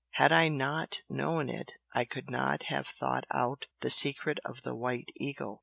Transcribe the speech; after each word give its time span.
Had 0.13 0.31
I 0.31 0.47
NOT 0.47 1.03
known 1.09 1.47
it 1.47 1.73
I 1.93 2.05
could 2.05 2.27
not 2.27 2.63
have 2.63 2.87
thought 2.87 3.25
out 3.29 3.67
the 3.81 3.91
secret 3.91 4.39
of 4.43 4.63
the 4.63 4.73
'White 4.73 5.11
Eagle'!" 5.15 5.59